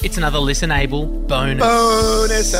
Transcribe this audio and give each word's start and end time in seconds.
It's 0.00 0.16
another 0.16 0.38
Listen 0.38 0.70
Able 0.70 1.06
bonus. 1.06 1.60
Bonus 1.60 2.52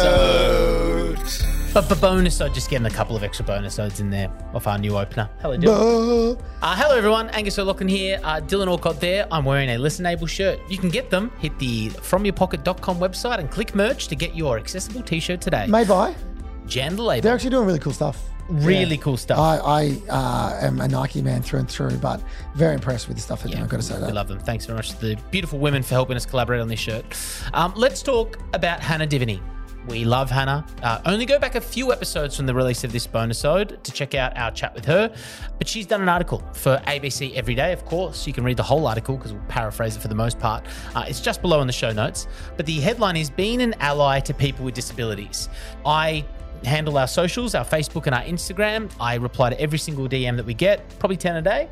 But 1.72 1.82
for 1.82 1.94
bonus, 1.94 2.40
I'm 2.40 2.52
just 2.52 2.68
getting 2.68 2.88
a 2.88 2.90
couple 2.90 3.14
of 3.14 3.22
extra 3.22 3.44
bonus 3.44 3.78
odes 3.78 4.00
in 4.00 4.10
there 4.10 4.28
off 4.54 4.66
our 4.66 4.76
new 4.76 4.98
opener. 4.98 5.30
Hello, 5.40 5.56
Dylan. 5.56 6.42
Uh, 6.60 6.74
hello, 6.74 6.96
everyone. 6.96 7.28
Angus 7.28 7.56
O'Loughlin 7.56 7.86
here. 7.86 8.18
Uh, 8.24 8.40
Dylan 8.40 8.66
Alcott 8.66 9.00
there. 9.00 9.28
I'm 9.30 9.44
wearing 9.44 9.70
a 9.70 9.78
Listen 9.78 10.04
Able 10.04 10.26
shirt. 10.26 10.58
You 10.68 10.78
can 10.78 10.88
get 10.88 11.10
them. 11.10 11.30
Hit 11.38 11.56
the 11.60 11.90
FromYourPocket.com 11.90 12.98
website 12.98 13.38
and 13.38 13.48
click 13.48 13.72
merch 13.72 14.08
to 14.08 14.16
get 14.16 14.34
your 14.34 14.58
accessible 14.58 15.02
t-shirt 15.02 15.40
today. 15.40 15.68
Made 15.68 15.86
by. 15.86 16.16
JAM 16.66 16.96
the 16.96 17.04
label. 17.04 17.22
They're 17.22 17.34
actually 17.34 17.50
doing 17.50 17.66
really 17.66 17.78
cool 17.78 17.92
stuff. 17.92 18.20
Really 18.48 18.96
Yeah. 18.96 19.02
cool 19.02 19.16
stuff. 19.16 19.38
I, 19.38 19.56
I 19.58 20.02
uh, 20.08 20.58
am 20.66 20.80
a 20.80 20.88
Nike 20.88 21.22
man 21.22 21.42
through 21.42 21.60
and 21.60 21.68
through, 21.70 21.96
but 21.98 22.22
very 22.54 22.74
impressed 22.74 23.08
with 23.08 23.16
the 23.16 23.22
stuff 23.22 23.42
they're 23.42 23.50
doing. 23.52 23.62
I've 23.62 23.68
got 23.68 23.78
to 23.78 23.82
say 23.82 23.98
That. 23.98 24.06
We 24.06 24.12
love 24.12 24.28
them. 24.28 24.38
Thanks 24.38 24.66
very 24.66 24.76
much 24.76 24.90
to 24.90 25.00
the 25.00 25.16
beautiful 25.30 25.58
women 25.58 25.82
for 25.82 25.94
helping 25.94 26.16
us 26.16 26.26
collaborate 26.26 26.60
on 26.60 26.68
this 26.68 26.80
shirt. 26.80 27.04
Um, 27.54 27.72
let's 27.76 28.02
talk 28.02 28.38
about 28.54 28.80
Hannah 28.80 29.06
Diviney. 29.06 29.40
We 29.86 30.04
love 30.04 30.30
Hannah. 30.30 30.66
Uh, 30.82 31.00
only 31.06 31.24
go 31.24 31.38
back 31.38 31.54
a 31.54 31.62
few 31.62 31.92
episodes 31.92 32.36
from 32.36 32.44
the 32.44 32.52
release 32.52 32.84
of 32.84 32.92
this 32.92 33.06
bonus 33.06 33.42
ode 33.46 33.82
to 33.84 33.92
check 33.92 34.14
out 34.14 34.36
our 34.36 34.50
chat 34.50 34.74
with 34.74 34.84
her. 34.84 35.14
But 35.56 35.66
she's 35.66 35.86
done 35.86 36.02
an 36.02 36.10
article 36.10 36.42
for 36.52 36.76
ABC 36.86 37.34
Every 37.34 37.54
Day, 37.54 37.72
of 37.72 37.86
course. 37.86 38.26
You 38.26 38.34
can 38.34 38.44
read 38.44 38.58
the 38.58 38.62
whole 38.62 38.86
article 38.86 39.16
because 39.16 39.32
we'll 39.32 39.40
paraphrase 39.48 39.96
it 39.96 40.00
for 40.00 40.08
the 40.08 40.14
most 40.14 40.38
part. 40.38 40.66
Uh, 40.94 41.04
it's 41.08 41.20
just 41.20 41.40
below 41.40 41.62
in 41.62 41.66
the 41.66 41.72
show 41.72 41.90
notes. 41.90 42.26
But 42.58 42.66
the 42.66 42.80
headline 42.80 43.16
is 43.16 43.30
Being 43.30 43.62
an 43.62 43.74
Ally 43.80 44.20
to 44.20 44.34
People 44.34 44.66
with 44.66 44.74
Disabilities. 44.74 45.48
I 45.86 46.22
handle 46.64 46.98
our 46.98 47.06
socials, 47.06 47.54
our 47.54 47.64
Facebook 47.64 48.06
and 48.06 48.14
our 48.14 48.22
Instagram. 48.22 48.90
I 49.00 49.14
reply 49.16 49.50
to 49.50 49.60
every 49.60 49.78
single 49.78 50.08
DM 50.08 50.36
that 50.36 50.46
we 50.46 50.54
get, 50.54 50.98
probably 50.98 51.16
10 51.16 51.36
a 51.36 51.42
day 51.42 51.68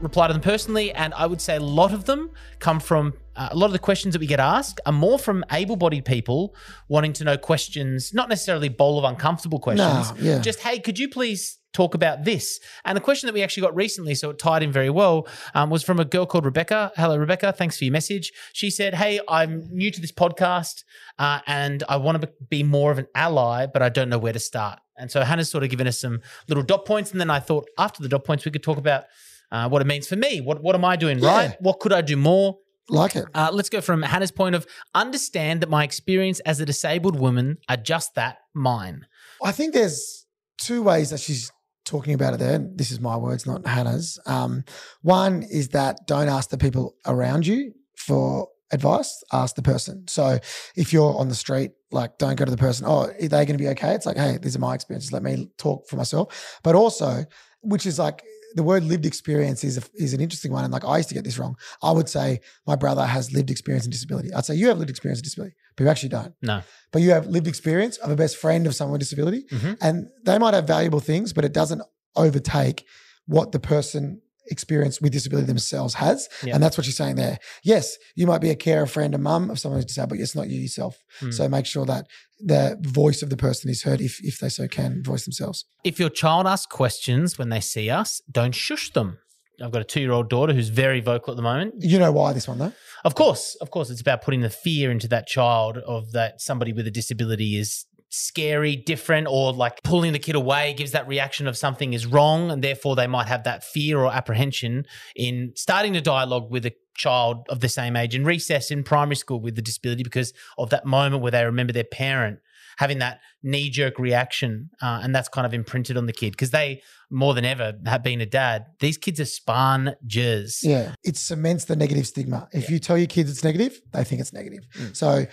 reply 0.00 0.26
to 0.26 0.32
them 0.32 0.42
personally, 0.42 0.92
and 0.92 1.14
I 1.14 1.26
would 1.26 1.40
say 1.40 1.56
a 1.56 1.60
lot 1.60 1.92
of 1.92 2.04
them 2.04 2.30
come 2.58 2.80
from 2.80 3.14
uh, 3.36 3.48
a 3.52 3.56
lot 3.56 3.66
of 3.66 3.72
the 3.72 3.78
questions 3.78 4.12
that 4.14 4.20
we 4.20 4.26
get 4.26 4.40
asked 4.40 4.80
are 4.86 4.92
more 4.92 5.18
from 5.18 5.44
able-bodied 5.52 6.04
people 6.04 6.54
wanting 6.88 7.12
to 7.14 7.24
know 7.24 7.36
questions, 7.36 8.12
not 8.14 8.28
necessarily 8.28 8.68
bowl 8.68 8.98
of 8.98 9.04
uncomfortable 9.04 9.58
questions. 9.60 10.10
No, 10.12 10.16
yeah. 10.18 10.38
Just 10.38 10.60
hey, 10.60 10.78
could 10.78 10.98
you 10.98 11.08
please 11.08 11.58
talk 11.72 11.94
about 11.94 12.24
this? 12.24 12.58
And 12.86 12.96
the 12.96 13.00
question 13.02 13.26
that 13.26 13.34
we 13.34 13.42
actually 13.42 13.60
got 13.62 13.76
recently, 13.76 14.14
so 14.14 14.30
it 14.30 14.38
tied 14.38 14.62
in 14.62 14.72
very 14.72 14.88
well, 14.88 15.28
um, 15.54 15.68
was 15.68 15.82
from 15.82 16.00
a 16.00 16.04
girl 16.06 16.24
called 16.24 16.44
Rebecca. 16.46 16.90
Hello, 16.96 17.16
Rebecca. 17.18 17.52
Thanks 17.52 17.76
for 17.78 17.84
your 17.84 17.92
message. 17.92 18.32
She 18.54 18.70
said, 18.70 18.94
"Hey, 18.94 19.20
I'm 19.28 19.68
new 19.70 19.90
to 19.90 20.00
this 20.00 20.12
podcast, 20.12 20.84
uh, 21.18 21.40
and 21.46 21.84
I 21.88 21.96
want 21.98 22.22
to 22.22 22.30
be 22.48 22.62
more 22.62 22.90
of 22.92 22.98
an 22.98 23.06
ally, 23.14 23.66
but 23.66 23.82
I 23.82 23.90
don't 23.90 24.08
know 24.08 24.18
where 24.18 24.32
to 24.32 24.38
start." 24.38 24.78
And 24.96 25.10
so 25.10 25.20
Hannah's 25.20 25.50
sort 25.50 25.62
of 25.62 25.68
given 25.68 25.86
us 25.86 25.98
some 25.98 26.22
little 26.48 26.62
dot 26.64 26.86
points, 26.86 27.12
and 27.12 27.20
then 27.20 27.28
I 27.28 27.40
thought 27.40 27.68
after 27.78 28.02
the 28.02 28.08
dot 28.08 28.24
points 28.24 28.46
we 28.46 28.50
could 28.50 28.62
talk 28.62 28.78
about 28.78 29.04
uh, 29.52 29.68
what 29.68 29.82
it 29.82 29.86
means 29.86 30.08
for 30.08 30.16
me. 30.16 30.40
What 30.40 30.62
what 30.62 30.74
am 30.74 30.84
I 30.86 30.96
doing 30.96 31.18
Yeah. 31.18 31.28
right? 31.36 31.56
What 31.60 31.80
could 31.80 31.92
I 31.92 32.00
do 32.00 32.16
more? 32.16 32.56
Like 32.88 33.16
it. 33.16 33.24
Uh, 33.34 33.50
let's 33.52 33.68
go 33.68 33.80
from 33.80 34.02
Hannah's 34.02 34.30
point 34.30 34.54
of 34.54 34.66
understand 34.94 35.60
that 35.60 35.68
my 35.68 35.82
experience 35.82 36.40
as 36.40 36.60
a 36.60 36.66
disabled 36.66 37.18
woman 37.18 37.58
are 37.68 37.76
just 37.76 38.14
that 38.14 38.38
mine. 38.54 39.06
I 39.42 39.52
think 39.52 39.74
there's 39.74 40.26
two 40.58 40.82
ways 40.82 41.10
that 41.10 41.20
she's 41.20 41.50
talking 41.84 42.14
about 42.14 42.34
it 42.34 42.40
there. 42.40 42.58
This 42.58 42.90
is 42.90 43.00
my 43.00 43.16
words, 43.16 43.46
not 43.46 43.66
Hannah's. 43.66 44.18
Um, 44.26 44.64
one 45.02 45.42
is 45.42 45.70
that 45.70 46.06
don't 46.06 46.28
ask 46.28 46.50
the 46.50 46.58
people 46.58 46.94
around 47.06 47.46
you 47.46 47.72
for 47.96 48.48
advice, 48.72 49.22
ask 49.32 49.54
the 49.54 49.62
person. 49.62 50.06
So 50.08 50.38
if 50.76 50.92
you're 50.92 51.16
on 51.16 51.28
the 51.28 51.34
street, 51.34 51.72
like 51.92 52.18
don't 52.18 52.36
go 52.36 52.44
to 52.44 52.50
the 52.50 52.56
person, 52.56 52.86
oh, 52.86 53.06
are 53.06 53.14
they 53.18 53.28
going 53.28 53.46
to 53.46 53.58
be 53.58 53.68
okay? 53.68 53.94
It's 53.94 54.06
like, 54.06 54.16
hey, 54.16 54.38
these 54.40 54.56
are 54.56 54.60
my 54.60 54.74
experiences. 54.74 55.12
Let 55.12 55.22
me 55.22 55.48
talk 55.58 55.88
for 55.88 55.96
myself. 55.96 56.58
But 56.62 56.74
also, 56.74 57.24
which 57.62 57.86
is 57.86 57.98
like, 57.98 58.22
the 58.56 58.62
word 58.62 58.82
lived 58.84 59.06
experience 59.06 59.62
is 59.62 59.76
a, 59.78 59.82
is 59.94 60.12
an 60.14 60.20
interesting 60.20 60.50
one, 60.50 60.64
and 60.64 60.72
like 60.72 60.84
I 60.84 60.96
used 60.96 61.08
to 61.10 61.14
get 61.14 61.24
this 61.24 61.38
wrong. 61.38 61.54
I 61.82 61.92
would 61.92 62.08
say 62.08 62.40
my 62.66 62.74
brother 62.74 63.04
has 63.16 63.32
lived 63.32 63.50
experience 63.50 63.84
and 63.84 63.92
disability. 63.92 64.32
I'd 64.34 64.44
say 64.46 64.54
you 64.54 64.68
have 64.68 64.78
lived 64.78 64.90
experience 64.90 65.20
and 65.20 65.24
disability, 65.24 65.54
but 65.76 65.84
you 65.84 65.90
actually 65.90 66.08
don't 66.18 66.34
No. 66.42 66.62
but 66.92 67.02
you 67.02 67.10
have 67.10 67.26
lived 67.26 67.46
experience 67.46 67.96
of 67.98 68.10
a 68.10 68.16
best 68.16 68.36
friend 68.36 68.66
of 68.66 68.74
someone 68.74 68.92
with 68.92 69.00
disability, 69.06 69.44
Mhm. 69.52 69.76
and 69.80 70.06
they 70.24 70.38
might 70.38 70.54
have 70.54 70.66
valuable 70.66 71.00
things, 71.00 71.32
but 71.32 71.44
it 71.44 71.52
doesn't 71.52 71.82
overtake 72.16 72.84
what 73.26 73.52
the 73.52 73.58
person 73.60 74.22
experienced 74.50 75.00
with 75.02 75.12
disability 75.12 75.46
themselves 75.46 75.94
has. 75.94 76.28
Yeah. 76.42 76.54
And 76.54 76.62
that's 76.62 76.76
what 76.78 76.84
she's 76.84 76.96
saying 76.96 77.16
there. 77.16 77.38
Yes, 77.62 77.96
you 78.14 78.26
might 78.26 78.40
be 78.40 78.50
a 78.50 78.56
carer, 78.56 78.86
friend, 78.86 79.14
a 79.14 79.18
mum 79.18 79.50
of 79.50 79.58
someone 79.58 79.78
who's 79.78 79.86
disabled, 79.86 80.10
but 80.10 80.20
it's 80.20 80.34
not 80.34 80.48
you 80.48 80.60
yourself. 80.60 80.98
Mm. 81.20 81.34
So 81.34 81.48
make 81.48 81.66
sure 81.66 81.86
that 81.86 82.06
the 82.38 82.78
voice 82.82 83.22
of 83.22 83.30
the 83.30 83.36
person 83.36 83.70
is 83.70 83.82
heard 83.82 84.00
if 84.00 84.18
if 84.22 84.38
they 84.38 84.48
so 84.48 84.68
can 84.68 85.02
voice 85.02 85.24
themselves. 85.24 85.64
If 85.84 85.98
your 85.98 86.10
child 86.10 86.46
asks 86.46 86.66
questions 86.66 87.38
when 87.38 87.48
they 87.48 87.60
see 87.60 87.90
us, 87.90 88.20
don't 88.30 88.54
shush 88.54 88.92
them. 88.92 89.18
I've 89.62 89.72
got 89.72 89.80
a 89.80 89.84
two-year-old 89.84 90.28
daughter 90.28 90.52
who's 90.52 90.68
very 90.68 91.00
vocal 91.00 91.32
at 91.32 91.36
the 91.36 91.42
moment. 91.42 91.76
You 91.78 91.98
know 91.98 92.12
why 92.12 92.34
this 92.34 92.46
one 92.46 92.58
though? 92.58 92.72
Of 93.04 93.14
course, 93.14 93.56
of 93.60 93.70
course, 93.70 93.88
it's 93.88 94.00
about 94.00 94.22
putting 94.22 94.40
the 94.40 94.50
fear 94.50 94.90
into 94.90 95.08
that 95.08 95.26
child 95.26 95.78
of 95.78 96.12
that 96.12 96.40
somebody 96.40 96.72
with 96.72 96.86
a 96.86 96.90
disability 96.90 97.56
is 97.56 97.86
scary, 98.08 98.76
different, 98.76 99.26
or 99.28 99.52
like 99.52 99.82
pulling 99.82 100.12
the 100.12 100.18
kid 100.18 100.34
away 100.34 100.74
gives 100.74 100.92
that 100.92 101.06
reaction 101.08 101.46
of 101.46 101.56
something 101.56 101.92
is 101.92 102.06
wrong, 102.06 102.50
and 102.50 102.62
therefore 102.62 102.96
they 102.96 103.06
might 103.06 103.26
have 103.26 103.44
that 103.44 103.64
fear 103.64 103.98
or 103.98 104.12
apprehension 104.12 104.84
in 105.14 105.52
starting 105.54 105.96
a 105.96 106.00
dialogue 106.00 106.50
with 106.50 106.66
a 106.66 106.72
child 106.96 107.46
of 107.50 107.60
the 107.60 107.68
same 107.68 107.94
age 107.96 108.14
in 108.14 108.24
recess 108.24 108.70
in 108.70 108.82
primary 108.82 109.16
school 109.16 109.40
with 109.40 109.54
the 109.54 109.62
disability 109.62 110.02
because 110.02 110.32
of 110.56 110.70
that 110.70 110.86
moment 110.86 111.22
where 111.22 111.32
they 111.32 111.44
remember 111.44 111.72
their 111.72 111.84
parent 111.84 112.38
having 112.76 112.98
that 112.98 113.20
knee 113.42 113.70
jerk 113.70 113.98
reaction, 113.98 114.70
uh, 114.82 115.00
and 115.02 115.14
that's 115.14 115.28
kind 115.28 115.46
of 115.46 115.54
imprinted 115.54 115.96
on 115.96 116.06
the 116.06 116.12
kid 116.12 116.32
because 116.32 116.50
they 116.50 116.82
more 117.10 117.34
than 117.34 117.44
ever 117.44 117.74
have 117.86 118.02
been 118.02 118.20
a 118.20 118.26
dad. 118.26 118.66
These 118.80 118.98
kids 118.98 119.20
are 119.20 119.24
sponges. 119.24 120.60
Yeah. 120.62 120.94
It 121.02 121.16
cements 121.16 121.64
the 121.64 121.76
negative 121.76 122.06
stigma. 122.06 122.48
If 122.52 122.68
you 122.68 122.78
tell 122.78 122.98
your 122.98 123.06
kids 123.06 123.30
it's 123.30 123.44
negative, 123.44 123.80
they 123.92 124.04
think 124.04 124.20
it's 124.20 124.32
negative. 124.32 124.66
Mm. 124.78 124.96
So 124.96 125.26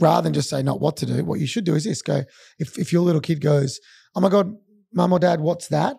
rather 0.00 0.22
than 0.22 0.32
just 0.32 0.48
say 0.48 0.62
not 0.62 0.80
what 0.80 0.96
to 0.98 1.06
do, 1.06 1.24
what 1.24 1.40
you 1.40 1.46
should 1.46 1.64
do 1.64 1.74
is 1.74 1.84
this 1.84 2.02
go, 2.02 2.24
if, 2.58 2.78
if 2.78 2.92
your 2.92 3.02
little 3.02 3.20
kid 3.20 3.40
goes, 3.40 3.80
Oh 4.14 4.20
my 4.20 4.28
God, 4.28 4.54
mum 4.92 5.12
or 5.12 5.18
dad, 5.18 5.40
what's 5.40 5.68
that? 5.68 5.96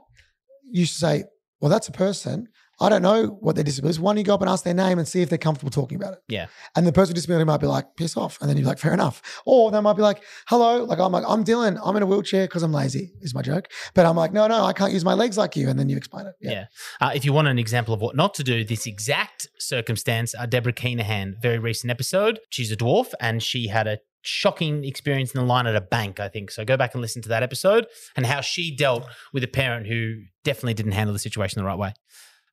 You 0.72 0.86
should 0.86 0.98
say, 0.98 1.24
Well, 1.60 1.70
that's 1.70 1.88
a 1.88 1.94
person. 1.94 2.48
I 2.84 2.90
don't 2.90 3.02
know 3.02 3.38
what 3.40 3.56
their 3.56 3.64
disability 3.64 3.92
is. 3.92 4.00
Why 4.02 4.12
don't 4.12 4.18
you 4.18 4.26
go 4.26 4.34
up 4.34 4.42
and 4.42 4.50
ask 4.50 4.66
their 4.66 4.74
name 4.74 5.00
and 5.00 5.08
see 5.08 5.22
if 5.22 5.30
they're 5.30 5.38
comfortable 5.38 5.72
talking 5.72 5.96
about 5.96 6.14
it? 6.14 6.20
Yeah. 6.28 6.48
And 6.76 6.86
the 6.86 6.92
person 6.92 7.12
with 7.12 7.16
disability 7.16 7.46
might 7.46 7.62
be 7.62 7.68
like, 7.68 7.96
piss 7.96 8.18
off. 8.18 8.38
And 8.42 8.50
then 8.50 8.58
you're 8.58 8.68
like, 8.68 8.78
fair 8.78 8.94
enough. 8.94 9.22
Or 9.46 9.72
they 9.72 9.80
might 9.80 9.94
be 9.94 10.02
like, 10.02 10.22
hello. 10.48 10.84
Like, 10.84 11.00
I'm 11.00 11.14
like, 11.14 11.24
I'm 11.26 11.46
Dylan. 11.46 11.80
I'm 11.82 11.96
in 11.96 12.04
a 12.04 12.06
wheelchair 12.06 12.46
because 12.46 12.62
I'm 12.62 12.74
lazy, 12.74 13.14
is 13.22 13.34
my 13.34 13.42
joke. 13.42 13.70
But 13.94 14.06
I'm 14.06 14.18
like, 14.18 14.34
no, 14.34 14.48
no, 14.48 14.66
I 14.66 14.74
can't 14.74 14.92
use 14.92 15.06
my 15.06 15.14
legs 15.14 15.38
like 15.38 15.56
you. 15.56 15.70
And 15.70 15.80
then 15.80 15.88
you 15.88 15.96
explain 15.96 16.28
it. 16.28 16.36
Yeah. 16.42 16.66
Uh, 17.00 17.12
if 17.16 17.24
you 17.24 17.32
want 17.32 17.48
an 17.48 17.58
example 17.58 17.94
of 17.94 18.02
what 18.02 18.18
not 18.18 18.34
to 18.34 18.44
do, 18.44 18.66
this 18.66 18.86
exact 18.86 19.48
circumstance, 19.60 20.36
uh, 20.38 20.46
Deborah 20.46 20.74
Keenahan, 20.74 21.42
very 21.42 21.60
recent 21.60 21.90
episode. 21.90 22.40
She's 22.50 22.70
a 22.70 22.76
dwarf 22.76 23.14
and 23.22 23.42
she 23.42 23.68
had 23.68 23.88
a 23.88 24.00
shocking 24.24 24.84
experience 24.84 25.34
in 25.34 25.40
the 25.40 25.46
line 25.46 25.68
at 25.68 25.76
a 25.76 25.82
bank, 25.82 26.20
I 26.20 26.30
think. 26.30 26.50
So 26.52 26.66
go 26.66 26.78
back 26.78 26.94
and 26.94 27.02
listen 27.02 27.22
to 27.24 27.30
that 27.30 27.44
episode 27.44 27.88
and 28.16 28.26
how 28.26 28.42
she 28.42 28.76
dealt 28.76 29.06
with 29.32 29.44
a 29.44 29.48
parent 29.48 29.88
who 29.88 30.22
definitely 30.44 30.74
didn't 30.74 30.94
handle 30.94 31.14
the 31.14 31.20
situation 31.20 31.62
the 31.62 31.66
right 31.66 31.78
way. 31.78 31.94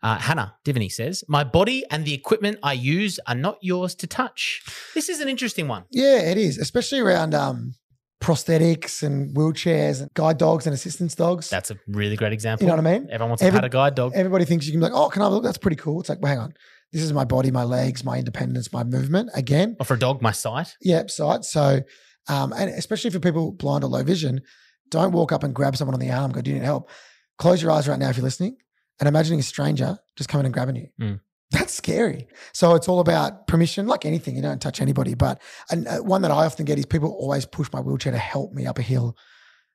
Uh, 0.03 0.17
Hannah 0.19 0.55
Diviney 0.65 0.91
says, 0.91 1.23
My 1.29 1.45
body 1.45 1.85
and 1.91 2.05
the 2.05 2.15
equipment 2.15 2.59
I 2.63 2.73
use 2.73 3.21
are 3.27 3.35
not 3.35 3.59
yours 3.61 3.95
to 3.97 4.07
touch. 4.07 4.63
This 4.95 5.09
is 5.09 5.21
an 5.21 5.29
interesting 5.29 5.69
one. 5.69 5.85
Yeah, 5.91 6.21
it 6.21 6.39
is, 6.39 6.57
especially 6.59 7.01
around 7.01 7.35
um, 7.35 7.75
prosthetics 8.21 9.03
and 9.03 9.35
wheelchairs 9.37 10.01
and 10.01 10.13
guide 10.15 10.39
dogs 10.39 10.67
and 10.67 10.75
assistance 10.75 11.15
dogs. 11.15 11.49
That's 11.51 11.71
a 11.71 11.77
really 11.87 12.17
great 12.17 12.33
example. 12.33 12.65
you 12.65 12.69
know 12.71 12.77
what 12.77 12.87
I 12.87 12.99
mean? 12.99 13.09
Everyone 13.11 13.31
wants 13.31 13.43
Every- 13.43 13.59
to 13.59 13.63
pat 13.63 13.65
a 13.65 13.69
guide 13.69 13.95
dog. 13.95 14.13
Everybody 14.15 14.45
thinks 14.45 14.67
you 14.67 14.73
can 14.73 14.81
be 14.81 14.85
like, 14.85 14.93
oh, 14.95 15.09
can 15.09 15.23
I 15.23 15.27
look? 15.29 15.43
That's 15.43 15.59
pretty 15.59 15.77
cool. 15.77 16.01
It's 16.01 16.09
like, 16.09 16.21
well, 16.21 16.31
hang 16.31 16.39
on. 16.39 16.55
This 16.93 17.03
is 17.03 17.13
my 17.13 17.25
body, 17.25 17.51
my 17.51 17.63
legs, 17.65 18.05
my 18.05 18.19
independence, 18.19 18.73
my 18.73 18.83
movement. 18.85 19.31
Again, 19.35 19.77
or 19.79 19.87
for 19.87 19.95
a 19.95 19.99
dog, 19.99 20.23
my 20.23 20.33
sight. 20.33 20.75
Yep, 20.83 21.11
sight. 21.11 21.45
So, 21.45 21.83
um, 22.29 22.53
and 22.53 22.69
especially 22.71 23.11
for 23.11 23.21
people 23.21 23.53
blind 23.53 23.85
or 23.85 23.87
low 23.89 24.03
vision, 24.03 24.41
don't 24.89 25.13
walk 25.13 25.31
up 25.31 25.45
and 25.45 25.55
grab 25.55 25.77
someone 25.77 25.95
on 25.95 26.01
the 26.01 26.11
arm. 26.11 26.33
Go, 26.33 26.41
do 26.41 26.51
you 26.51 26.57
need 26.59 26.65
help? 26.65 26.91
Close 27.39 27.63
your 27.63 27.71
eyes 27.71 27.87
right 27.89 27.99
now 27.99 28.09
if 28.11 28.17
you're 28.17 28.25
listening, 28.25 28.57
and 29.01 29.09
imagining 29.09 29.41
a 29.41 29.43
stranger 29.43 29.99
just 30.17 30.29
coming 30.29 30.45
and 30.45 30.55
grabbing 30.55 30.77
you. 30.77 30.89
Mm. 31.01 31.21
That's 31.51 31.75
scary. 31.75 32.29
So 32.53 32.77
it's 32.77 32.89
all 32.89 33.01
about 33.01 33.49
permission, 33.49 33.89
like 33.89 34.07
anything. 34.07 34.37
You 34.37 34.43
don't 34.43 34.63
touch 34.63 34.81
anybody. 34.81 35.15
But 35.15 35.43
and 35.71 35.89
uh, 35.89 35.99
one 35.99 36.23
that 36.23 36.31
I 36.31 36.45
often 36.47 36.65
get 36.65 36.79
is 36.79 36.87
people 36.87 37.11
always 37.19 37.45
push 37.45 37.69
my 37.73 37.81
wheelchair 37.81 38.13
to 38.13 38.19
help 38.19 38.53
me 38.53 38.67
up 38.67 38.79
a 38.79 38.83
hill, 38.83 39.17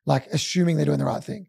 like 0.06 0.28
assuming 0.28 0.78
they're 0.78 0.86
doing 0.86 1.00
the 1.00 1.06
right 1.06 1.22
thing. 1.24 1.48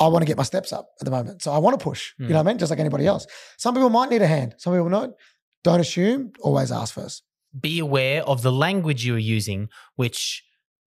I 0.00 0.08
want 0.08 0.22
to 0.22 0.26
get 0.26 0.36
my 0.36 0.42
steps 0.44 0.72
up 0.72 0.88
at 1.00 1.04
the 1.04 1.10
moment, 1.10 1.42
so 1.42 1.52
I 1.52 1.58
want 1.58 1.78
to 1.78 1.82
push. 1.84 2.12
You 2.18 2.26
Mm. 2.26 2.28
know 2.30 2.34
what 2.36 2.46
I 2.46 2.50
mean? 2.50 2.58
Just 2.58 2.70
like 2.70 2.80
anybody 2.80 3.06
else. 3.06 3.26
Some 3.56 3.74
people 3.74 3.90
might 3.90 4.10
need 4.10 4.22
a 4.22 4.26
hand. 4.26 4.54
Some 4.58 4.72
people 4.72 4.88
not. 4.88 5.10
Don't 5.64 5.80
assume. 5.80 6.32
Always 6.40 6.72
ask 6.72 6.94
first. 6.94 7.22
be 7.58 7.78
aware 7.78 8.22
of 8.24 8.42
the 8.42 8.52
language 8.52 9.04
you 9.06 9.14
are 9.14 9.18
using, 9.36 9.68
which 9.96 10.44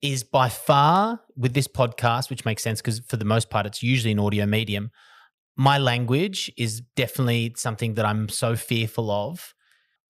is 0.03 0.23
by 0.23 0.49
far 0.49 1.21
with 1.37 1.53
this 1.55 1.67
podcast, 1.67 2.31
which 2.31 2.45
makes 2.45 2.63
sense 2.63 2.81
because 2.81 3.01
for 3.01 3.17
the 3.17 3.25
most 3.25 3.51
part, 3.51 3.67
it's 3.67 3.83
usually 3.83 4.13
an 4.13 4.19
audio 4.21 4.47
medium. 4.47 4.91
My 5.57 5.79
language 5.79 6.51
is 6.57 6.83
definitely 6.97 7.55
something 7.57 7.95
that 7.95 8.05
I'm 8.05 8.29
so 8.29 8.57
fearful 8.57 9.11
of. 9.11 9.55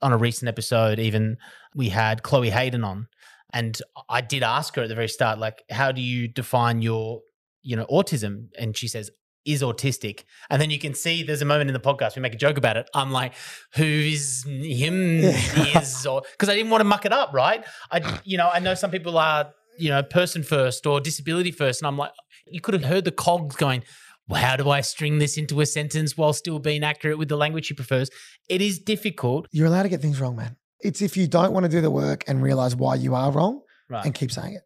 On 0.03 0.13
a 0.13 0.19
recent 0.19 0.49
episode, 0.49 0.99
even 0.99 1.39
we 1.75 1.89
had 1.89 2.23
Chloe 2.23 2.51
Hayden 2.51 2.85
on, 2.85 3.09
and 3.55 3.81
I 4.09 4.21
did 4.21 4.43
ask 4.43 4.75
her 4.75 4.83
at 4.83 4.89
the 4.89 4.95
very 4.95 5.09
start, 5.09 5.39
like, 5.39 5.63
how 5.71 5.93
do 5.93 6.03
you 6.03 6.29
define 6.29 6.83
your, 6.83 7.21
you 7.63 7.77
know, 7.77 7.87
autism? 7.87 8.49
And 8.59 8.77
she 8.77 8.89
says, 8.89 9.11
is 9.45 9.63
autistic. 9.63 10.25
And 10.51 10.61
then 10.61 10.71
you 10.71 10.79
can 10.79 10.95
see 10.95 11.23
there's 11.23 11.43
a 11.43 11.47
moment 11.47 11.69
in 11.69 11.75
the 11.75 11.81
podcast 11.81 12.17
we 12.17 12.23
make 12.23 12.35
a 12.35 12.39
joke 12.39 12.57
about 12.57 12.77
it. 12.77 12.89
I'm 12.95 13.13
like, 13.13 13.35
who 13.75 13.85
is 13.85 14.45
him 14.45 15.21
is 15.21 16.07
or 16.07 16.23
because 16.33 16.49
I 16.49 16.57
didn't 16.57 16.71
want 16.71 16.81
to 16.81 16.85
muck 16.85 17.05
it 17.05 17.13
up, 17.13 17.33
right? 17.33 17.65
I 17.91 18.21
you 18.25 18.39
know, 18.39 18.51
I 18.53 18.59
know 18.59 18.75
some 18.75 18.91
people 18.91 19.19
are, 19.19 19.51
you 19.79 19.91
know, 19.91 20.03
person 20.03 20.43
first 20.43 20.87
or 20.87 21.01
disability 21.01 21.51
first. 21.51 21.81
And 21.81 21.87
I'm 21.87 21.99
like, 21.99 22.13
you 22.47 22.61
could 22.61 22.75
have 22.75 22.85
heard 22.85 23.05
the 23.05 23.13
cogs 23.13 23.57
going, 23.57 23.85
well, 24.29 24.41
how 24.43 24.57
do 24.57 24.71
I 24.71 24.81
string 24.81 25.19
this 25.19 25.37
into 25.37 25.61
a 25.61 25.67
sentence 25.67 26.17
while 26.17 26.33
still 26.33 26.59
being 26.59 26.83
accurate 26.83 27.19
with 27.19 27.29
the 27.29 27.37
language 27.37 27.67
she 27.67 27.75
prefers? 27.75 28.11
It 28.49 28.61
is 28.63 28.79
difficult. 28.79 29.49
You're 29.53 29.67
allowed 29.67 29.83
to 29.85 29.89
get 29.89 30.01
things 30.01 30.21
wrong, 30.21 30.37
man. 30.37 30.57
It's 30.81 31.01
if 31.03 31.17
you 31.17 31.27
don't 31.27 31.53
want 31.53 31.65
to 31.65 31.71
do 31.71 31.81
the 31.81 31.91
work 31.91 32.25
and 32.27 32.43
realize 32.43 32.77
why 32.77 32.95
you 32.97 33.15
are 33.15 33.31
wrong 33.33 33.61
Right. 33.89 34.05
and 34.05 34.15
keep 34.15 34.31
saying 34.33 34.55
it. 34.55 34.63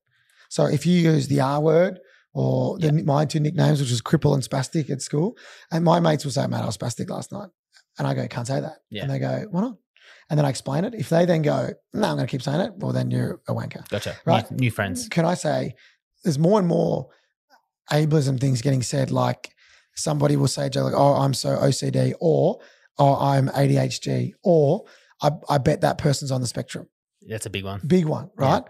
So 0.49 0.67
if 0.67 0.87
you 0.87 0.95
use 0.99 1.29
the 1.29 1.41
R 1.41 1.61
word 1.61 1.99
or 2.35 2.79
the, 2.79 2.93
my 2.93 3.25
two 3.25 3.41
nicknames, 3.41 3.81
which 3.81 3.91
was 3.91 4.01
cripple 4.01 4.35
and 4.35 4.43
spastic 4.43 4.91
at 4.91 5.03
school, 5.03 5.37
and 5.71 5.85
my 5.85 5.99
mates 6.01 6.25
will 6.25 6.33
say, 6.33 6.47
"Mate, 6.47 6.59
I 6.63 6.67
was 6.67 6.77
spastic 6.77 7.09
last 7.11 7.33
night," 7.33 7.49
and 7.99 8.07
I 8.07 8.15
go, 8.15 8.27
"Can't 8.29 8.47
say 8.47 8.61
that," 8.61 8.79
Yeah. 8.91 9.03
and 9.03 9.11
they 9.11 9.19
go, 9.19 9.47
"Why 9.51 9.61
not?" 9.63 9.77
And 10.31 10.39
then 10.39 10.45
I 10.47 10.51
explain 10.51 10.85
it. 10.85 10.95
If 10.95 11.09
they 11.09 11.25
then 11.27 11.43
go, 11.43 11.71
"No, 11.93 12.09
I'm 12.09 12.17
going 12.17 12.27
to 12.27 12.31
keep 12.31 12.43
saying 12.43 12.61
it," 12.61 12.73
well, 12.77 12.93
then 12.93 13.11
you're 13.11 13.41
a 13.49 13.55
wanker. 13.55 13.87
Gotcha. 13.89 14.17
Right. 14.25 14.49
New, 14.53 14.57
new 14.59 14.71
friends. 14.71 15.09
Can 15.09 15.25
I 15.25 15.35
say 15.35 15.75
there's 16.25 16.39
more 16.39 16.59
and 16.59 16.69
more 16.69 17.09
ableism 17.91 18.41
things 18.41 18.63
getting 18.63 18.83
said, 18.83 19.11
like 19.11 19.55
somebody 19.95 20.37
will 20.37 20.49
say, 20.49 20.69
Joe, 20.69 20.85
like, 20.85 20.95
oh, 20.97 21.15
I'm 21.15 21.35
so 21.35 21.57
OCD, 21.57 22.15
or 22.21 22.61
oh, 22.99 23.15
I'm 23.17 23.49
ADHD, 23.49 24.33
or 24.43 24.85
I, 25.23 25.31
I 25.49 25.59
bet 25.59 25.81
that 25.83 25.99
person's 25.99 26.31
on 26.31 26.41
the 26.41 26.47
spectrum. 26.47 26.89
That's 27.23 27.47
a 27.47 27.51
big 27.51 27.65
one. 27.65 27.81
Big 27.87 28.07
one, 28.07 28.31
right? 28.37 28.63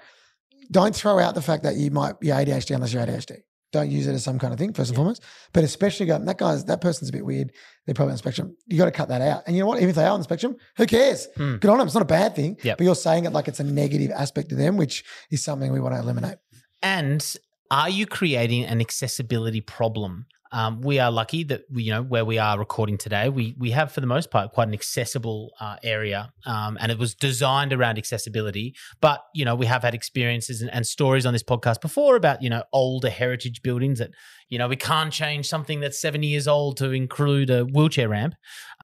Don't 0.71 0.95
throw 0.95 1.19
out 1.19 1.35
the 1.35 1.43
fact 1.43 1.63
that 1.63 1.77
you 1.77 1.91
might 1.91 2.21
be 2.21 2.29
ADHD 2.29 2.75
unless 2.75 2.93
you're 2.93 3.05
ADHD. 3.05 3.39
Don't 3.71 3.91
use 3.91 4.07
it 4.07 4.15
as 4.15 4.25
some 4.25 4.39
kind 4.39 4.53
of 4.53 4.59
thing, 4.59 4.73
first 4.73 4.91
and 4.91 4.97
foremost. 4.97 5.23
But 5.53 5.63
especially 5.63 6.07
go, 6.07 6.19
that 6.19 6.39
guy's 6.39 6.65
that 6.65 6.81
person's 6.81 7.11
a 7.11 7.13
bit 7.13 7.25
weird. 7.25 7.53
They're 7.85 7.95
probably 7.95 8.13
on 8.13 8.15
the 8.15 8.19
spectrum. 8.19 8.57
You 8.67 8.79
got 8.79 8.87
to 8.87 8.91
cut 8.91 9.09
that 9.09 9.21
out. 9.21 9.43
And 9.47 9.55
you 9.55 9.63
know 9.63 9.67
what? 9.67 9.77
Even 9.79 9.91
if 9.91 9.97
they 9.97 10.05
are 10.05 10.11
on 10.11 10.21
the 10.21 10.25
spectrum, 10.25 10.57
who 10.79 10.87
cares? 10.87 11.29
Hmm. 11.37 11.57
Good 11.57 11.71
on 11.71 11.77
them. 11.77 11.87
It's 11.87 11.95
not 11.95 12.03
a 12.03 12.07
bad 12.07 12.35
thing. 12.35 12.57
Yep. 12.63 12.79
But 12.79 12.85
you're 12.85 12.95
saying 12.95 13.27
it 13.27 13.33
like 13.35 13.47
it's 13.47 13.61
a 13.61 13.65
negative 13.65 14.11
aspect 14.11 14.49
to 14.51 14.55
them, 14.55 14.79
which 14.79 15.05
is 15.31 15.45
something 15.45 15.71
we 15.71 15.81
want 15.81 15.95
to 15.95 16.01
eliminate. 16.01 16.39
And 16.83 17.23
are 17.71 17.91
you 17.91 18.07
creating 18.07 18.65
an 18.65 18.81
accessibility 18.81 19.61
problem? 19.61 20.27
Um, 20.51 20.81
we 20.81 20.99
are 20.99 21.11
lucky 21.11 21.45
that 21.45 21.65
we, 21.71 21.83
you 21.83 21.93
know 21.93 22.03
where 22.03 22.25
we 22.25 22.39
are 22.39 22.59
recording 22.59 22.97
today. 22.97 23.29
We 23.29 23.55
we 23.59 23.71
have 23.73 23.93
for 23.93 24.01
the 24.01 24.07
most 24.07 24.31
part 24.31 24.53
quite 24.53 24.69
an 24.69 24.73
accessible 24.73 25.53
uh, 25.61 25.77
area, 25.83 26.33
um, 26.47 26.79
and 26.81 26.91
it 26.91 26.99
was 26.99 27.15
designed 27.15 27.73
around 27.75 27.99
accessibility. 27.99 28.75
But 29.03 29.23
you 29.35 29.45
know 29.45 29.55
we 29.55 29.67
have 29.67 29.83
had 29.83 29.95
experiences 29.95 30.63
and, 30.63 30.73
and 30.73 30.87
stories 30.87 31.27
on 31.27 31.35
this 31.35 31.43
podcast 31.43 31.83
before 31.83 32.17
about 32.17 32.43
you 32.43 32.49
know 32.49 32.63
older 32.73 33.11
heritage 33.11 33.61
buildings 33.61 33.99
that 33.99 34.11
you 34.49 34.59
know 34.59 34.69
we 34.69 34.77
can't 34.77 35.13
change 35.13 35.47
something 35.47 35.81
that's 35.81 36.01
seventy 36.01 36.29
years 36.29 36.49
old 36.49 36.79
to 36.79 36.93
include 36.93 37.51
a 37.51 37.65
wheelchair 37.67 38.09
ramp. 38.09 38.35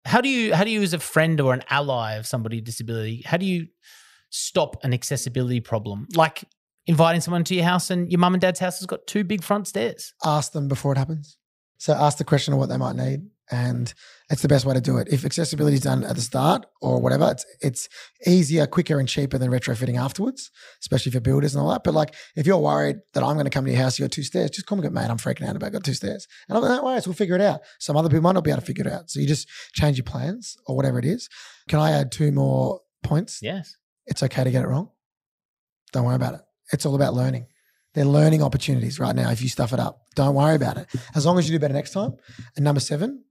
How 0.05 0.21
do 0.21 0.29
you 0.29 0.55
how 0.55 0.65
do 0.65 0.71
you 0.71 0.83
as 0.83 0.93
a 0.93 0.99
friend 0.99 1.41
or 1.41 1.55
an 1.55 1.63
ally 1.71 2.17
of 2.17 2.27
somebody 2.27 2.59
with 2.59 2.67
disability? 2.67 3.23
How 3.25 3.39
do 3.39 3.47
you 3.47 3.69
stop 4.29 4.77
an 4.85 4.93
accessibility 4.93 5.61
problem 5.61 6.09
like 6.15 6.45
inviting 6.87 7.21
someone 7.21 7.45
to 7.45 7.55
your 7.55 7.65
house 7.65 7.91
and 7.91 8.11
your 8.11 8.19
mum 8.19 8.35
and 8.35 8.41
dad's 8.41 8.61
house 8.61 8.79
has 8.79 8.87
got 8.87 9.07
two 9.07 9.25
big 9.25 9.43
front 9.43 9.67
stairs. 9.69 10.13
ask 10.25 10.53
them 10.53 10.69
before 10.69 10.93
it 10.93 10.99
happens. 10.99 11.39
So 11.79 11.93
ask 11.93 12.19
the 12.19 12.25
question 12.25 12.55
of 12.55 12.61
what 12.61 12.69
they 12.69 12.77
might 12.77 12.97
need, 12.97 13.29
and 13.51 13.93
it's 14.31 14.41
the 14.43 14.49
best 14.49 14.65
way 14.65 14.75
to 14.75 14.81
do 14.81 14.97
it. 14.97 15.09
If 15.11 15.25
accessibility 15.25 15.75
is 15.75 15.83
done 15.83 16.05
at 16.05 16.15
the 16.15 16.23
start 16.23 16.65
or 16.81 17.01
whatever, 17.01 17.31
it's 17.31 17.45
it's 17.61 17.89
easier, 18.27 18.67
quicker, 18.67 18.99
and 18.99 19.09
cheaper 19.09 19.37
than 19.39 19.51
retrofitting 19.51 19.99
afterwards, 19.99 20.51
especially 20.81 21.13
for 21.13 21.21
builders 21.21 21.55
and 21.55 21.63
all 21.63 21.71
that. 21.71 21.85
But 21.85 21.93
like, 21.93 22.15
if 22.37 22.47
you're 22.47 22.59
worried 22.59 22.97
that 23.13 23.23
I'm 23.23 23.35
going 23.35 23.45
to 23.45 23.51
come 23.51 23.65
to 23.67 23.71
your 23.71 23.83
house, 23.83 23.99
you 23.99 24.05
got 24.05 24.13
two 24.13 24.23
stairs, 24.23 24.51
just 24.51 24.67
call 24.67 24.79
me, 24.79 24.85
go, 24.85 24.91
mate, 24.91 25.11
I'm 25.11 25.19
freaking 25.19 25.47
out 25.47 25.57
about 25.57 25.73
got 25.73 25.85
two 25.85 25.95
stairs, 25.95 26.27
and 26.49 26.57
I'm 26.57 26.63
like, 26.63 26.71
no 26.79 26.85
worries, 26.85 27.07
we'll 27.07 27.15
figure 27.15 27.35
it 27.35 27.43
out. 27.43 27.61
Some 27.81 27.97
other 27.97 28.09
people 28.09 28.23
might 28.23 28.33
not 28.33 28.45
be 28.45 28.51
able 28.51 28.61
to 28.61 28.67
figure 28.67 28.87
it 28.87 28.93
out, 28.93 29.11
so 29.11 29.21
you 29.21 29.27
just 29.27 29.49
change 29.75 29.99
your 29.99 30.05
plans 30.05 30.57
or 30.67 30.77
whatever 30.77 30.99
it 30.99 31.05
is. 31.05 31.29
Can 31.69 31.81
I 31.81 31.91
add 31.91 32.13
two 32.13 32.31
more 32.33 32.81
points? 33.03 33.41
Yes. 33.43 33.77
it's 34.07 34.23
okay 34.23 34.45
to 34.45 34.51
get 34.51 34.63
it 34.63 34.69
wrong. 34.69 34.91
Don't 35.93 36.05
worry 36.05 36.17
about 36.17 36.35
it. 36.35 36.41
It's 36.75 36.85
all 36.87 36.95
about 36.95 37.15
learning. 37.15 37.47
They're 37.95 38.05
learning 38.05 38.43
opportunities 38.43 38.99
right 38.99 39.15
now. 39.15 39.31
If 39.31 39.41
you 39.41 39.49
stuff 39.49 39.73
it 39.73 39.79
up, 39.81 40.03
don't 40.17 40.35
worry 40.35 40.57
about 40.57 40.77
it. 40.77 40.89
As 41.15 41.25
long 41.25 41.39
as 41.39 41.49
you 41.49 41.55
do 41.57 41.61
better 41.61 41.75
next 41.75 41.93
time. 41.93 42.13
And 42.57 42.65
number 42.65 42.81
seven, 42.81 43.25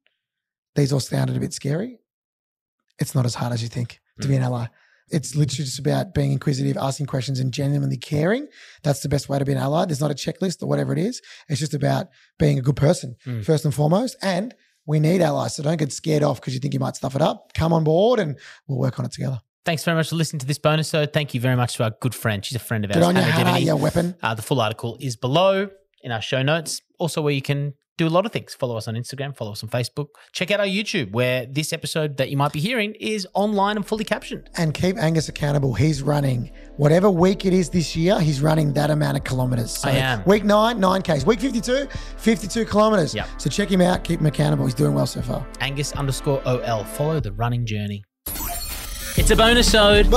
these 0.75 0.92
all 0.94 1.00
sounded 1.01 1.36
a 1.36 1.40
bit 1.40 1.54
scary. 1.54 2.00
It's 3.00 3.13
not 3.13 3.25
as 3.25 3.36
hard 3.36 3.54
as 3.54 3.62
you 3.62 3.68
think 3.69 4.00
to 4.22 4.28
be 4.28 4.36
an 4.36 4.44
ally. 4.44 4.68
It's 5.10 5.36
literally 5.36 5.66
just 5.66 5.80
about 5.80 6.13
being 6.13 6.31
inquisitive, 6.31 6.78
asking 6.78 7.07
questions, 7.07 7.40
and 7.40 7.51
genuinely 7.54 7.98
caring. 7.98 8.48
That's 8.84 9.01
the 9.01 9.10
best 9.10 9.28
way 9.28 9.38
to 9.38 9.45
be 9.45 9.51
an 9.51 9.57
ally. 9.57 9.86
There's 9.86 10.00
not 10.00 10.12
a 10.12 10.16
checklist 10.16 10.63
or 10.63 10.68
whatever 10.68 10.94
it 10.94 11.00
is. 11.00 11.22
It's 11.50 11.60
just 11.60 11.74
about 11.74 12.07
being 12.40 12.57
a 12.57 12.62
good 12.62 12.78
person, 12.78 13.16
Mm. 13.25 13.44
first 13.45 13.66
and 13.66 13.74
foremost. 13.75 14.16
And 14.22 14.56
we 14.86 15.00
need 15.00 15.22
allies. 15.22 15.56
So 15.56 15.63
don't 15.63 15.78
get 15.78 15.92
scared 15.92 16.24
off 16.24 16.40
because 16.40 16.54
you 16.54 16.60
think 16.62 16.74
you 16.74 16.80
might 16.80 16.95
stuff 16.95 17.16
it 17.16 17.22
up. 17.22 17.54
Come 17.54 17.74
on 17.74 17.84
board 17.84 18.19
and 18.19 18.38
we'll 18.68 18.80
work 18.80 18.98
on 19.00 19.06
it 19.06 19.12
together. 19.12 19.42
Thanks 19.65 19.83
very 19.83 19.95
much 19.95 20.10
for 20.10 20.15
listening 20.15 20.39
to 20.42 20.45
this 20.45 20.57
bonus. 20.60 20.89
So 20.89 21.06
thank 21.06 21.33
you 21.33 21.39
very 21.39 21.56
much 21.56 21.75
to 21.77 21.83
our 21.83 21.92
good 22.01 22.13
friend. 22.13 22.44
She's 22.44 22.56
a 22.56 22.60
friend 22.60 22.83
of 22.83 22.92
Good 22.92 22.98
ours, 23.01 23.07
on 23.07 23.15
you, 23.15 23.21
Hannah 23.21 23.33
Hannah, 23.33 23.60
Diviney. 23.60 23.65
you 23.65 23.75
weapon. 23.77 24.15
Uh, 24.21 24.33
the 24.36 24.42
full 24.42 24.60
article 24.60 24.98
is 25.00 25.15
below 25.15 25.69
in 26.01 26.12
our 26.12 26.21
show 26.21 26.42
notes. 26.42 26.81
Also, 27.00 27.21
where 27.21 27.33
you 27.33 27.42
can 27.42 27.74
do 27.98 28.07
a 28.07 28.10
lot 28.10 28.25
of 28.25 28.31
things. 28.31 28.56
Follow 28.56 28.75
us 28.75 28.88
on 28.88 28.95
Instagram, 28.95 29.38
follow 29.38 29.51
us 29.51 29.63
on 29.63 29.69
Facebook. 29.69 30.07
Check 30.31 30.50
out 30.51 30.60
our 30.60 30.65
YouTube, 30.65 31.12
where 31.12 31.45
this 31.45 31.71
episode 31.71 32.18
that 32.18 32.30
you 32.30 32.36
might 32.38 32.51
be 32.51 32.60
hearing 32.60 32.95
is 33.00 33.27
online 33.36 33.77
and 33.77 33.86
fully 33.86 34.04
captioned. 34.04 34.50
and 34.57 34.74
keep 34.74 34.98
Angus 34.98 35.30
accountable. 35.30 35.75
He's 35.75 36.01
running 36.01 36.51
whatever 36.77 37.09
week 37.09 37.45
it 37.45 37.54
is 37.54 37.69
this 37.69 37.95
year, 37.95 38.19
he's 38.19 38.42
running 38.42 38.74
that 38.74 38.89
amount 38.89 39.18
of 39.18 39.24
kilometers. 39.24 39.77
So 39.77 39.89
I 39.89 39.94
am. 39.94 40.24
Week 40.25 40.44
nine, 40.44 40.80
nine 40.80 41.04
Ks. 41.04 41.25
Week 41.25 41.39
52, 41.39 41.88
52 42.18 42.66
kilometers. 42.66 43.13
Yep. 43.13 43.27
So 43.38 43.50
check 43.50 43.69
him 43.69 43.80
out, 43.81 44.04
keep 44.04 44.19
him 44.19 44.25
accountable. 44.25 44.66
He's 44.66 44.74
doing 44.74 44.94
well 44.95 45.06
so 45.07 45.21
far. 45.21 45.48
Angus 45.62 45.92
underscore 45.94 46.42
OL. 46.48 46.83
Follow 46.83 47.19
the 47.19 47.31
running 47.31 47.66
journey. 47.66 48.04
It's 49.15 49.30
a 49.30 49.36
bonus 49.36 49.75
ode. 49.75 50.07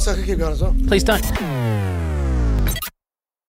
So 0.00 0.10
I 0.10 0.14
could 0.14 0.24
keep 0.24 0.38
going 0.38 0.52
as 0.52 0.62
well. 0.62 0.74
Please 0.86 1.04
don't. 1.04 1.51